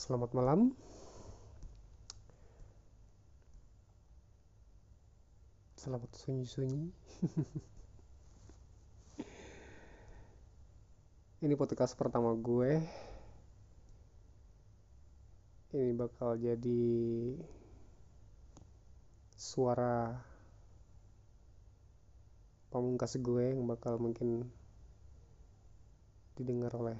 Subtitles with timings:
[0.00, 0.72] Selamat malam.
[5.76, 6.88] Selamat sunyi-sunyi.
[11.44, 12.80] Ini podcast pertama gue.
[15.76, 16.96] Ini bakal jadi
[19.36, 20.16] suara
[22.72, 24.48] pamungkas gue yang bakal mungkin
[26.40, 26.96] didengar oleh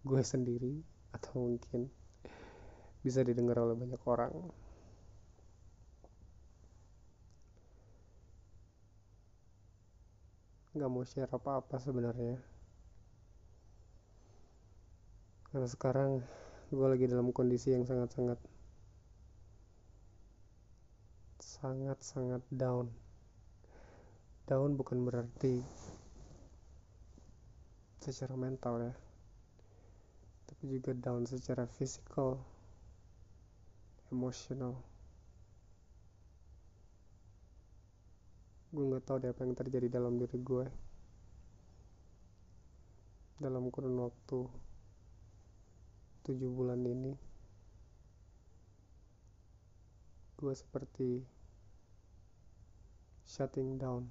[0.00, 0.80] gue sendiri
[1.12, 1.92] atau mungkin
[3.02, 4.32] bisa didengar oleh banyak orang.
[10.78, 12.38] Gak mau share apa-apa sebenarnya.
[15.48, 16.20] Karena sekarang
[16.68, 18.36] gue lagi dalam kondisi yang sangat-sangat
[21.40, 22.92] sangat-sangat down.
[24.46, 25.64] Down bukan berarti
[27.98, 28.94] secara mental ya,
[30.48, 32.38] tapi juga down secara fisikal,
[34.08, 34.78] emosional.
[38.68, 40.66] Gue nggak tahu deh apa yang terjadi dalam diri gue
[43.38, 44.50] dalam kurun waktu
[46.26, 47.14] tujuh bulan ini.
[50.38, 51.22] Gue seperti
[53.24, 54.10] shutting down.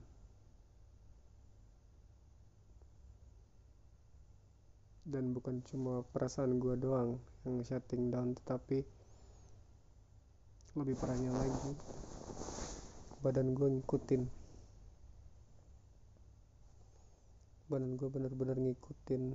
[5.08, 7.16] Dan bukan cuma perasaan gue doang
[7.48, 8.84] yang shutting down, tetapi
[10.78, 11.73] lebih parahnya lagi,
[13.25, 14.22] badan gue ngikutin.
[17.66, 19.33] Badan gue bener-bener ngikutin.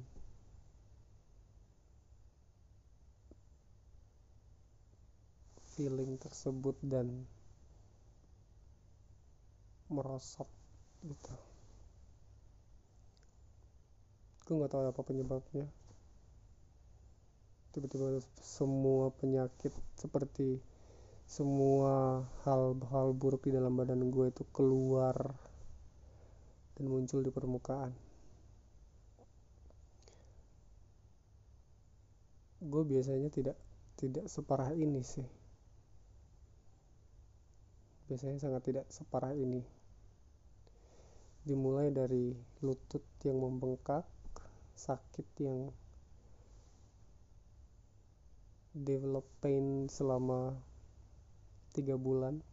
[5.75, 7.27] Feeling tersebut dan
[9.91, 10.47] merosot
[11.03, 11.35] gitu.
[14.47, 15.67] Gue nggak tahu apa penyebabnya.
[17.73, 20.72] Tiba-tiba semua penyakit seperti
[21.33, 25.17] semua hal-hal buruk di dalam badan gue itu keluar
[26.77, 27.89] dan muncul di permukaan.
[32.61, 33.57] Gue biasanya tidak
[33.97, 35.25] tidak separah ini sih.
[38.13, 39.65] Biasanya sangat tidak separah ini.
[41.49, 44.05] Dimulai dari lutut yang membengkak
[44.77, 45.73] sakit yang
[48.77, 50.72] develop pain selama
[51.73, 52.45] tiga bulan.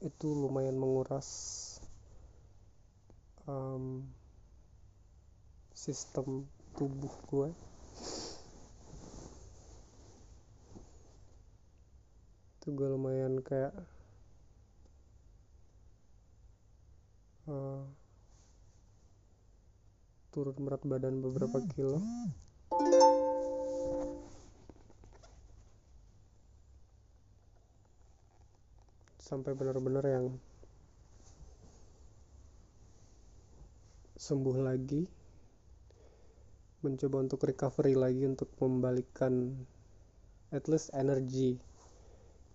[0.00, 1.28] Itu lumayan menguras
[3.50, 4.06] um,
[5.74, 6.46] sistem
[6.78, 7.48] tubuh gue
[12.60, 13.72] itu gue lumayan kayak
[17.48, 17.88] uh,
[20.28, 22.04] turun berat badan beberapa kilo
[29.30, 30.26] sampai benar-benar yang
[34.18, 35.06] sembuh lagi
[36.82, 39.54] mencoba untuk recovery lagi untuk membalikan
[40.50, 41.54] at least energi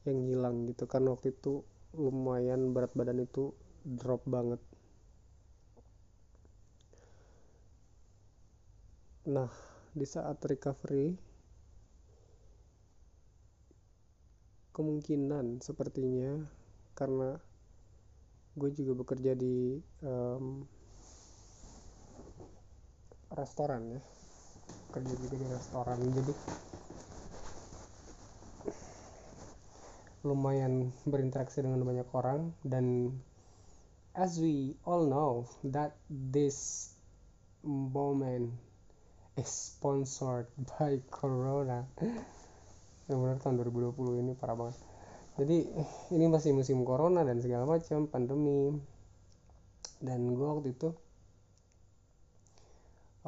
[0.04, 0.84] yang hilang gitu.
[0.84, 1.64] Kan waktu itu
[1.96, 3.56] lumayan berat badan itu
[3.88, 4.60] drop banget.
[9.32, 9.48] Nah
[9.96, 11.16] di saat recovery
[14.76, 16.65] kemungkinan sepertinya
[16.96, 17.36] karena
[18.56, 20.64] gue juga bekerja di um,
[23.36, 24.02] restoran ya.
[24.96, 26.34] Kerja juga di restoran jadi
[30.24, 32.56] lumayan berinteraksi dengan banyak orang.
[32.64, 33.12] Dan
[34.16, 36.90] as we all know that this
[37.60, 38.56] moment
[39.36, 40.48] is sponsored
[40.80, 41.84] by Corona.
[43.12, 44.80] Yang benar tahun 2020 ini parah banget
[45.36, 45.68] jadi
[46.16, 48.72] ini masih musim corona dan segala macam pandemi.
[50.00, 50.96] Dan gue waktu itu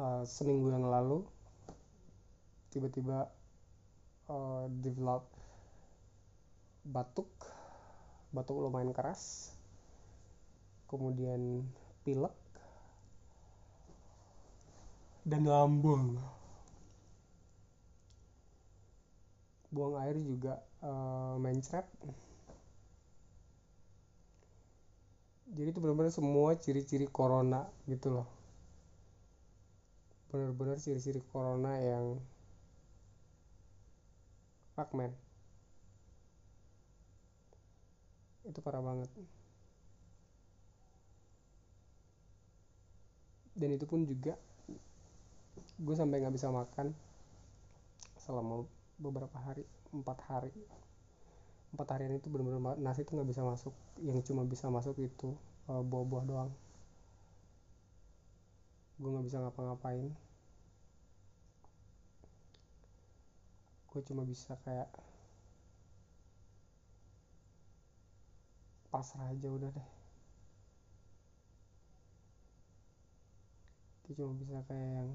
[0.00, 1.20] uh, seminggu yang lalu
[2.72, 3.28] tiba-tiba
[4.32, 5.28] uh, develop
[6.88, 7.28] batuk.
[8.32, 9.52] Batuk lumayan keras.
[10.88, 11.68] Kemudian
[12.08, 12.32] pilek.
[15.28, 16.16] Dan lambung
[19.68, 21.84] buang air juga uh, mencret
[25.48, 28.28] jadi itu benar-benar semua ciri-ciri corona gitu loh.
[30.28, 32.20] Benar-benar ciri-ciri corona yang
[34.76, 35.16] fuck man.
[38.44, 39.08] Itu parah banget.
[43.56, 44.36] Dan itu pun juga
[45.78, 46.92] gue sampai nggak bisa makan
[48.20, 48.68] selama
[48.98, 49.62] beberapa hari
[49.94, 50.52] empat hari.
[51.72, 53.74] Empat harian itu benar-benar nasi itu nggak bisa masuk.
[54.02, 55.38] Yang cuma bisa masuk itu
[55.70, 56.50] uh, buah-buah doang.
[58.98, 60.10] Gue nggak bisa ngapa-ngapain.
[63.88, 64.90] Gue cuma bisa kayak
[68.88, 69.88] pasrah aja udah deh.
[74.08, 75.10] Gue cuma bisa kayak yang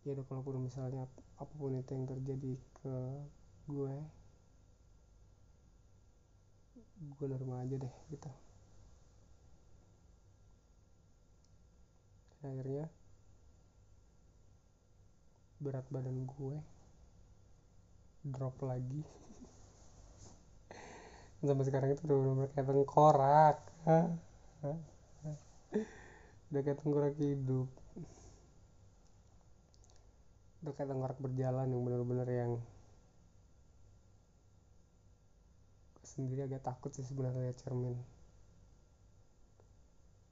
[0.00, 1.04] ya udah kalaupun misalnya
[1.36, 2.96] apa pun itu yang terjadi ke
[3.68, 3.94] gue
[7.00, 8.28] gue nerima aja deh gitu.
[12.40, 12.88] Dan akhirnya
[15.60, 16.56] berat badan gue
[18.24, 19.04] drop lagi.
[21.40, 23.56] Sampai sekarang itu udah bener kayak tengkorak.
[26.52, 27.68] Udah kayak tengkorak hidup
[30.60, 32.52] udah kayak berjalan yang bener-bener yang
[36.04, 37.96] sendiri agak takut sih sebenarnya lihat cermin.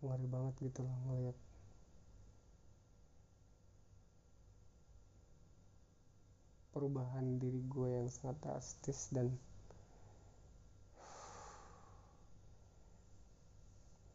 [0.05, 1.37] Ngeri banget gitu loh ngeliat
[6.71, 9.35] perubahan diri gue yang sangat drastis dan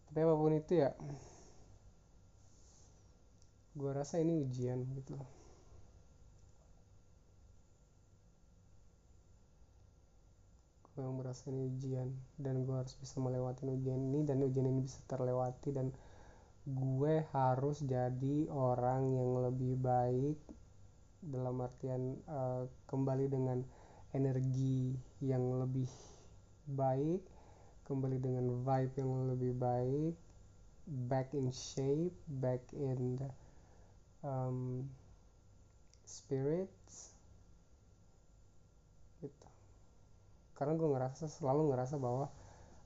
[0.07, 0.95] tapi apa pun itu ya
[3.75, 5.42] gue rasa ini ujian gitu loh
[10.93, 12.13] gue yang merasa ini ujian.
[12.37, 15.89] Dan gue harus bisa melewati ujian ini dan ujian ini bisa terlewati dan
[16.63, 20.39] gue harus jadi orang yang lebih baik
[21.19, 23.59] dalam artian uh, kembali dengan
[24.15, 25.91] energi yang lebih
[26.67, 27.23] baik
[27.83, 30.15] kembali dengan vibe yang lebih baik
[31.07, 33.29] back in shape back in the,
[34.23, 34.87] um,
[36.03, 37.12] spirits
[40.63, 42.31] karena gue ngerasa selalu ngerasa bahwa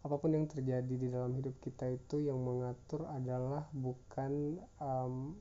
[0.02, 5.38] apa pun yang terjadi di dalam hidup kita itu yang mengatur adalah bukan um,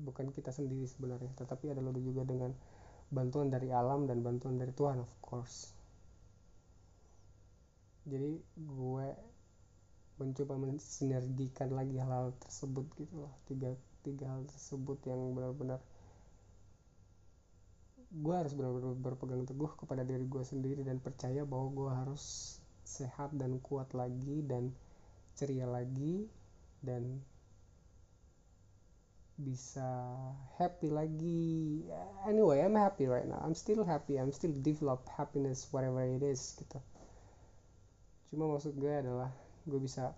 [0.00, 2.56] bukan kita sendiri sebenarnya tetapi adalah juga dengan
[3.12, 5.76] bantuan dari alam dan bantuan dari Tuhan of course.
[8.08, 9.06] Jadi gue
[10.16, 15.84] mencoba mensinergikan lagi hal-hal tersebut gitu loh tiga tiga hal tersebut yang benar-benar
[18.10, 22.24] gue harus benar-benar berpegang teguh kepada diri gue sendiri dan percaya bahwa gue harus
[22.86, 24.70] sehat dan kuat lagi dan
[25.34, 26.30] ceria lagi
[26.80, 27.18] dan
[29.36, 29.84] bisa
[30.56, 31.84] happy lagi.
[32.24, 33.42] Anyway I'm happy right now.
[33.44, 34.16] I'm still happy.
[34.16, 36.80] I'm still develop happiness whatever it is gitu.
[38.32, 39.28] Cuma maksud gue adalah
[39.68, 40.16] gue bisa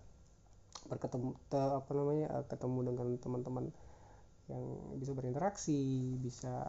[0.87, 3.65] berketemu te, apa namanya ketemu dengan teman-teman
[4.47, 4.63] yang
[4.97, 6.65] bisa berinteraksi bisa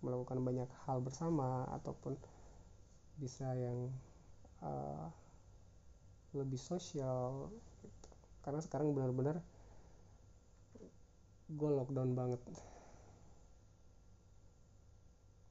[0.00, 2.16] melakukan banyak hal bersama ataupun
[3.20, 3.92] bisa yang
[4.64, 5.12] uh,
[6.32, 7.52] lebih sosial
[7.84, 8.08] gitu.
[8.40, 9.44] karena sekarang benar-benar
[11.50, 12.38] gue lockdown banget.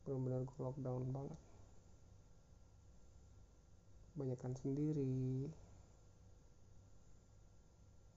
[0.07, 1.39] Benar-benar gue lockdown banget.
[4.15, 5.51] Banyakkan sendiri.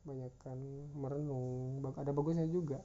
[0.07, 0.59] Banyakkan
[0.95, 1.83] merenung.
[1.99, 2.79] Ada bagusnya juga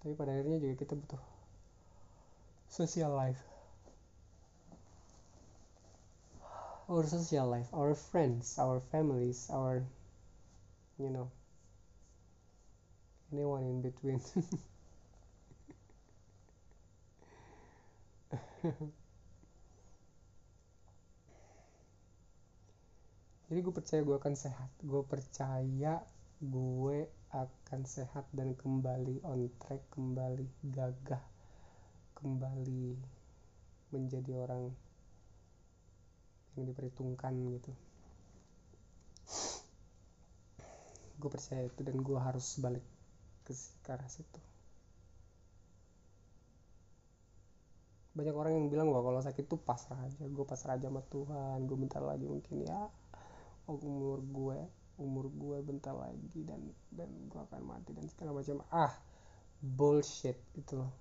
[0.00, 1.20] tapi pada akhirnya juga kita butuh
[2.72, 3.40] social life.
[6.90, 9.86] Our social life our friends our families our
[10.98, 11.30] you know
[13.30, 14.18] anyone in between.
[23.50, 24.70] Jadi gue percaya gue akan sehat.
[24.84, 25.98] Gue percaya
[26.38, 26.98] gue
[27.30, 31.22] akan sehat dan kembali on track kembali gagah
[32.18, 32.98] kembali
[33.94, 34.74] menjadi orang
[36.58, 37.72] yang diperhitungkan gitu.
[41.22, 42.84] Gue percaya itu dan gue harus balik
[43.46, 43.54] ke,
[43.86, 44.40] arah situ.
[48.10, 50.26] Banyak orang yang bilang bahwa kalau sakit tuh pasrah aja.
[50.26, 51.64] Gue pasrah aja sama Tuhan.
[51.70, 52.90] Gue bentar lagi mungkin ya
[53.70, 54.58] umur gue
[55.00, 56.60] umur gue bentar lagi dan
[56.92, 58.60] dan gue akan mati dan segala macam.
[58.68, 58.92] Ah
[59.60, 60.92] bullshit gitu loh.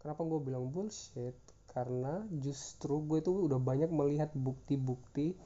[0.00, 1.36] Kenapa gue bilang bullshit?
[1.68, 5.36] Karena justru gue tuh udah banyak melihat bukti-bukti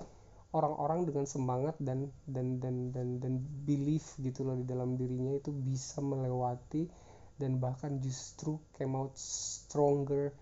[0.50, 3.34] orang-orang dengan semangat dan dan dan dan dan
[3.68, 6.88] belief gitu loh di dalam dirinya itu bisa melewati
[7.38, 10.34] dan bahkan justru came out stronger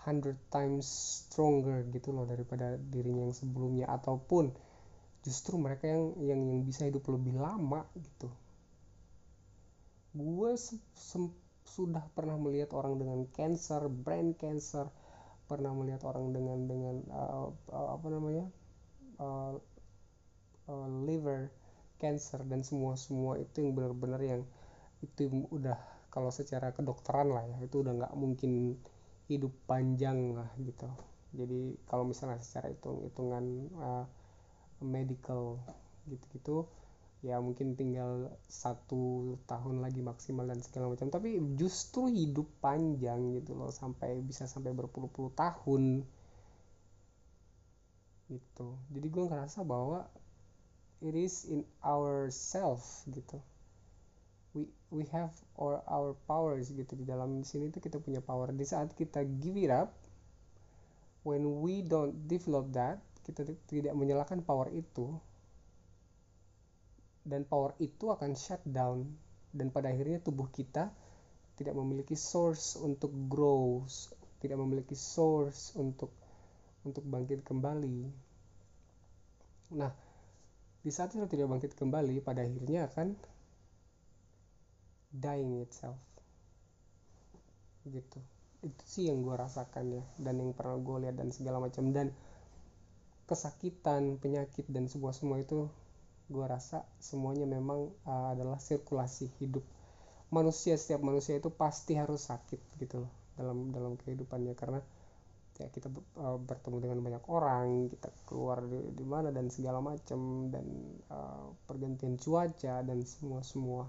[0.00, 3.86] hundred times stronger gitu loh daripada dirinya yang sebelumnya.
[3.86, 4.50] Ataupun
[5.20, 8.28] justru mereka yang yang yang bisa hidup lebih lama gitu.
[10.16, 10.56] Gue
[11.64, 14.90] sudah pernah melihat orang dengan cancer brain cancer
[15.46, 18.46] pernah melihat orang dengan dengan uh, uh, apa namanya
[19.18, 19.58] uh,
[20.70, 21.50] uh, liver
[21.98, 24.42] cancer dan semua semua itu yang benar-benar yang
[25.02, 25.78] itu udah
[26.10, 28.78] kalau secara kedokteran lah ya itu udah nggak mungkin
[29.30, 30.90] hidup panjang lah gitu.
[31.30, 33.44] Jadi kalau misalnya secara hitung hitungan
[33.78, 34.04] uh,
[34.80, 35.60] medical
[36.08, 36.66] gitu-gitu
[37.20, 41.12] ya mungkin tinggal satu tahun lagi maksimal dan segala macam.
[41.12, 46.04] Tapi justru hidup panjang gitu loh sampai bisa sampai berpuluh-puluh tahun.
[48.32, 48.68] Gitu.
[48.96, 50.08] Jadi gue ngerasa bahwa
[51.04, 53.36] it is in ourself gitu.
[54.56, 56.96] We we have our our powers gitu.
[56.96, 58.48] Di dalam sini tuh kita punya power.
[58.56, 59.92] Di saat kita give it up
[61.20, 62.96] when we don't develop that
[63.30, 65.14] kita tidak menyalakan power itu
[67.22, 69.06] dan power itu akan shut down.
[69.50, 70.94] Dan pada akhirnya tubuh kita
[71.58, 73.82] tidak memiliki source untuk grow
[74.40, 76.08] tidak memiliki source untuk
[76.82, 78.08] untuk bangkit kembali.
[79.76, 79.92] Nah
[80.80, 83.12] di saat itu tidak bangkit kembali pada akhirnya akan
[85.12, 86.00] dying itself.
[87.84, 88.18] Gitu.
[88.64, 91.92] Itu sih yang gue rasakan ya dan yang pernah gue lihat dan segala macam.
[91.92, 92.08] Dan
[93.30, 95.70] kesakitan penyakit dan semua semua itu
[96.30, 99.62] gue rasa semuanya memang uh, adalah sirkulasi hidup
[100.34, 100.74] manusia.
[100.74, 104.58] Setiap manusia itu pasti harus sakit gitu loh dalam dalam kehidupannya.
[104.58, 104.82] Karena
[105.60, 110.50] ya kita uh, bertemu dengan banyak orang kita keluar di, di mana dan segala macam
[110.50, 110.66] dan
[111.12, 113.84] uh, pergantian cuaca dan semua semua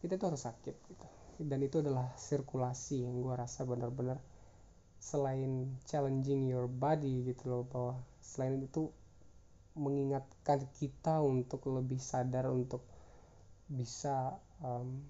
[0.00, 1.06] kita tuh harus sakit gitu.
[1.36, 4.16] Dan itu adalah sirkulasi yang gue rasa benar-benar
[4.98, 8.90] selain challenging your body gitu loh bahwa selain itu
[9.76, 12.80] mengingatkan kita untuk lebih sadar untuk
[13.68, 15.04] bisa um,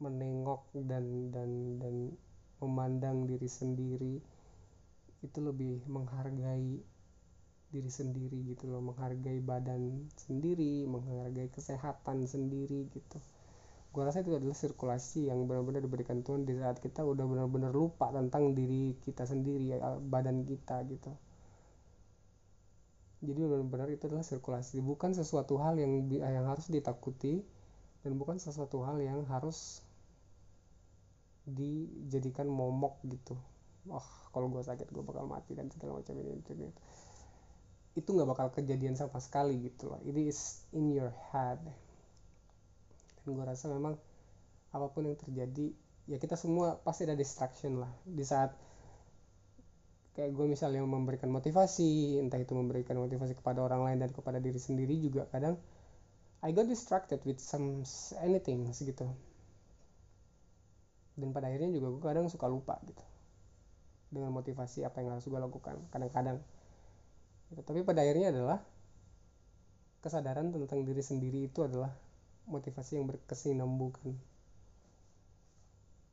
[0.00, 1.94] menengok dan dan dan
[2.62, 4.16] memandang diri sendiri
[5.20, 6.80] itu lebih menghargai
[7.70, 13.20] diri sendiri gitu loh menghargai badan sendiri menghargai kesehatan sendiri gitu
[13.90, 18.14] gue rasa itu adalah sirkulasi yang benar-benar diberikan Tuhan di saat kita udah benar-benar lupa
[18.14, 21.10] tentang diri kita sendiri ya, badan kita gitu.
[23.20, 24.78] Jadi benar-benar itu adalah sirkulasi.
[24.80, 27.42] Bukan sesuatu hal yang yang harus ditakuti
[28.06, 29.82] dan bukan sesuatu hal yang harus
[31.44, 33.34] dijadikan momok gitu.
[33.90, 36.52] Wah kalau gue sakit gue bakal mati dan segala macam ini itu
[37.98, 40.00] itu nggak bakal kejadian sama sekali gitu loh.
[40.06, 41.58] It is in your head
[43.24, 43.94] dan gue rasa memang
[44.70, 45.74] apa pun yang terjadi
[46.06, 47.90] ya kita semua pasti ada distraction lah.
[48.06, 48.54] Di saat
[50.14, 54.58] kayak gue misalnya memberikan motivasi entah itu memberikan motivasi kepada orang lain dan kepada diri
[54.58, 55.54] sendiri juga kadang
[56.42, 57.86] I got distracted with some
[58.18, 59.06] anything segitu
[61.14, 63.04] dan pada akhirnya juga gue kadang suka lupa gitu
[64.10, 66.42] dengan motivasi apa yang harus gue lakukan kadang-kadang.
[67.50, 67.62] Gitu.
[67.62, 68.58] tapi pada akhirnya adalah
[70.02, 71.94] kesadaran tentang diri sendiri itu adalah
[72.50, 74.18] motivasi yang berkesinambungan.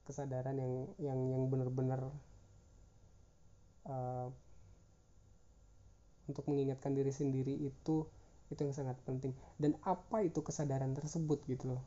[0.07, 2.07] Kesadaran yang yang yang benar-benar
[3.89, 4.31] uh,
[6.27, 8.07] untuk mengingatkan diri sendiri itu
[8.47, 9.35] itu yang sangat penting.
[9.59, 11.83] Dan apa itu kesadaran tersebut gitu loh.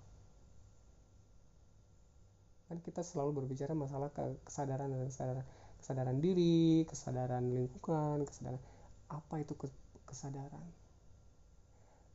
[2.69, 4.13] Kan kita selalu berbicara masalah
[4.45, 5.47] kesadaran dan kesadaran
[5.81, 8.61] kesadaran diri kesadaran lingkungan kesadaran
[9.09, 9.57] apa itu
[10.05, 10.67] kesadaran?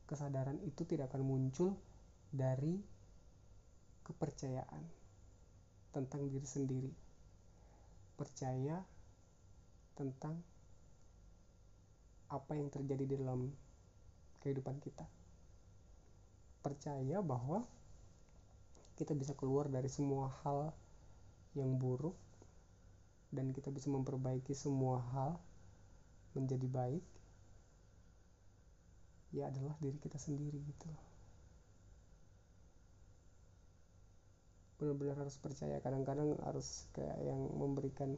[0.06, 1.74] Kesadaran itu tidak akan muncul
[2.30, 2.78] dari
[4.06, 4.84] kepercayaan
[5.90, 6.92] tentang diri sendiri
[8.16, 8.80] percaya
[9.92, 10.40] tentang
[12.32, 13.52] apa yang terjadi di dalam
[14.40, 15.04] kehidupan kita.
[16.64, 17.62] Percaya bahwa
[18.96, 20.72] kita bisa keluar dari semua hal
[21.52, 22.16] yang buruk
[23.30, 25.36] dan kita bisa memperbaiki semua hal
[26.32, 27.04] menjadi baik
[29.36, 30.88] ya adalah diri kita sendiri gitu
[34.76, 35.80] benar-benar harus percaya.
[35.80, 38.16] Kadang-kadang harus kayak yang memberikan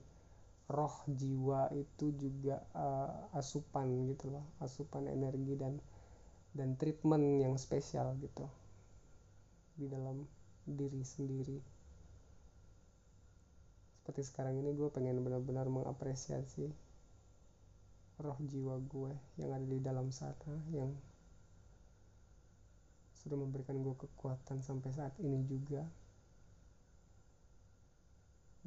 [0.68, 5.80] roh jiwa itu juga uh, asupan gitu loh asupan energi dan
[6.52, 8.44] dan treatment yang spesial gitu
[9.80, 10.28] di dalam
[10.68, 11.56] diri sendiri.
[14.04, 16.68] Seperti sekarang ini gue pengen benar-benar mengapresiasi
[18.20, 20.90] roh jiwa gue yang ada di dalam sana yang
[23.24, 25.84] sudah memberikan gue kekuatan sampai saat ini juga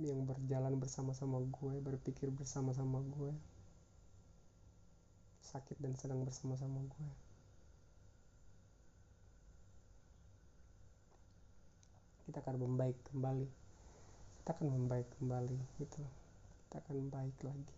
[0.02, 3.34] yang berjalan bersama-sama gue, berpikir bersama-sama gue,
[5.46, 7.10] sakit dan sedang bersama-sama gue.
[12.26, 13.48] Kita akan membaik kembali.
[14.42, 16.02] Kita akan membaik kembali gitu.
[16.66, 17.76] Kita akan baik lagi.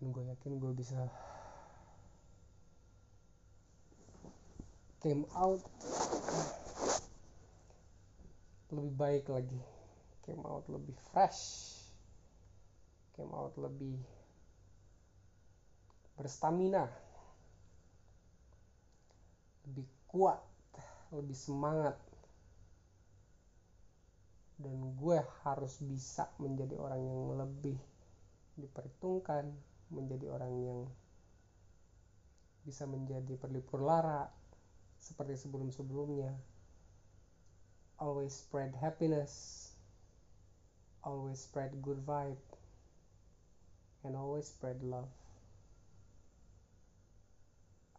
[0.00, 1.06] Dan gue yakin gue bisa
[5.04, 5.60] came out
[8.72, 9.73] lebih baik lagi
[10.24, 11.76] came out lebih fresh
[13.14, 14.00] came out lebih
[16.18, 16.88] berstamina
[19.64, 20.40] lebih kuat
[21.14, 21.96] lebih semangat.
[24.54, 27.78] Dan gue harus bisa menjadi orang yang lebih
[28.54, 29.50] diperhitungkan
[29.90, 30.80] menjadi orang yang
[32.62, 34.30] bisa menjadi perlipur lara
[35.02, 36.32] seperti sebelum-sebelumnya.
[37.98, 39.73] Always spread happiness
[41.04, 42.40] always spread good vibe
[44.04, 45.08] and always spread love.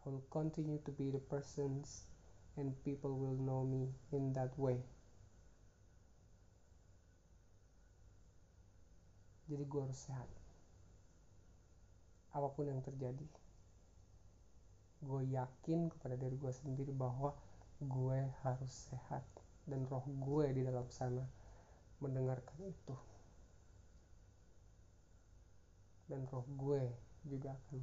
[0.05, 2.05] I will continue to be the persons
[2.57, 4.81] and people will know me in that way.
[9.45, 10.29] Jadi gue harus sehat.
[12.33, 13.25] Apa pun yang terjadi
[15.05, 17.37] gue yakin kepada diri gue sendiri bahwa
[17.77, 19.21] gue harus sehat
[19.69, 21.21] dan roh gue di dalam sana
[21.99, 22.95] mendengarkan itu.
[26.05, 26.83] Dan roh gue
[27.25, 27.81] juga akan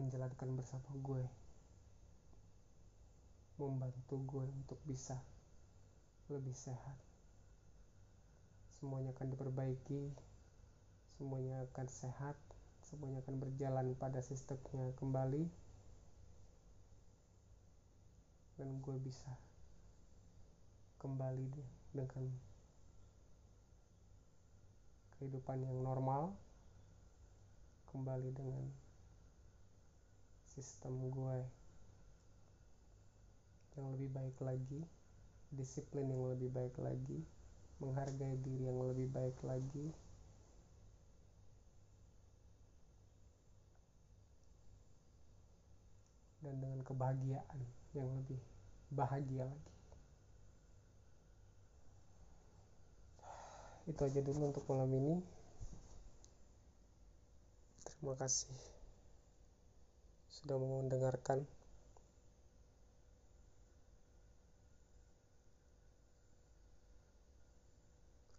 [0.00, 1.24] menjalankan bersama gue.
[3.56, 5.16] Membantu gue untuk bisa
[6.28, 6.98] lebih sehat.
[8.76, 10.12] Semuanya akan diperbaiki
[11.16, 12.36] semuanya akan sehat
[12.84, 15.48] semuanya akan berjalan pada sistemnya kembali.
[18.56, 19.32] Dan gue bisa
[21.00, 21.44] kembali
[21.92, 22.24] dengan
[25.16, 26.36] kehidupan yang normal
[27.88, 28.64] kembali dengan
[30.44, 31.38] sistem gue
[33.76, 34.80] yang lebih baik lagi
[35.52, 37.24] disiplin yang lebih baik lagi
[37.76, 39.92] menghargai diri yang lebih baik lagi.
[46.40, 47.60] Dan dengan kebahagiaan
[47.92, 48.38] yang lebih
[48.94, 49.75] bahagia lagi
[53.86, 55.14] itu aja dulu untuk malam ini.
[57.86, 58.76] Terima kasih
[60.46, 61.42] sudah mau mendengarkan.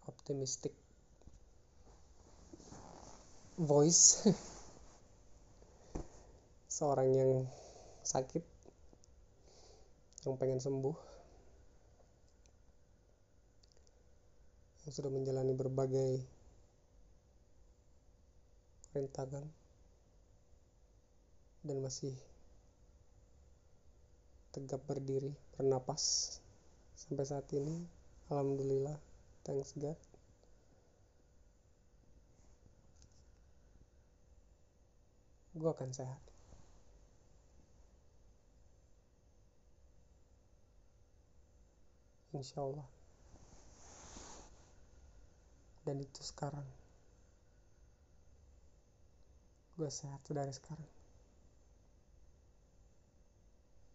[0.08, 0.72] Optimistic
[3.60, 4.24] voice.
[6.78, 7.32] Seorang yang
[8.04, 8.44] sakit
[10.24, 11.17] yang pengen sembuh
[14.88, 16.24] yang sudah menjalani berbagai
[18.96, 19.44] rintangan
[21.60, 22.16] dan masih
[24.48, 26.40] tegap berdiri bernapas
[26.96, 27.84] sampai saat ini.
[28.32, 28.96] Alhamdulillah
[29.44, 30.00] thanks God.
[35.52, 36.22] Gue akan sehat.
[42.32, 42.97] Insya Allah
[45.88, 46.68] dan itu sekarang.
[49.80, 50.84] Gue sehat dari sekarang.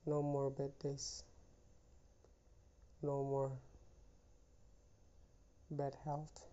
[0.10, 1.22] No more bad days.
[3.06, 3.54] No more
[5.70, 6.50] bad health.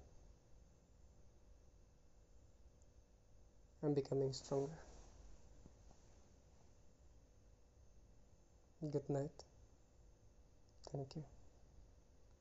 [3.80, 4.76] I'm becoming stronger.
[8.84, 9.48] Good night.
[10.92, 11.39] Thank you